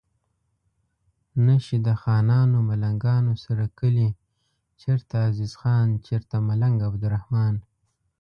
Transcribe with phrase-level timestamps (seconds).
[1.45, 4.09] نه شي د خانانو ملنګانو سره کلي
[4.81, 7.53] چرته عزیز خان چرته ملنګ عبدالرحمان